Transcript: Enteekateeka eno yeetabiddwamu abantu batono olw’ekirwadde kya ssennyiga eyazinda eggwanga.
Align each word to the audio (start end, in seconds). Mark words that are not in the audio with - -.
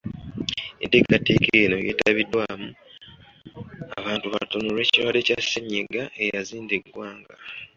Enteekateeka 0.83 1.49
eno 1.63 1.77
yeetabiddwamu 1.85 2.67
abantu 3.99 4.25
batono 4.33 4.65
olw’ekirwadde 4.71 5.21
kya 5.27 5.37
ssennyiga 5.43 6.03
eyazinda 6.23 6.73
eggwanga. 6.79 7.33